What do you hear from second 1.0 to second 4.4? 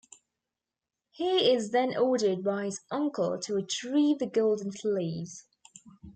He is then ordered by his uncle to retrieve the